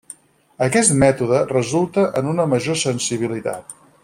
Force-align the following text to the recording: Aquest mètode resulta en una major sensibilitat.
Aquest 0.67 0.95
mètode 1.03 1.43
resulta 1.51 2.09
en 2.23 2.33
una 2.35 2.51
major 2.57 2.83
sensibilitat. 2.89 3.81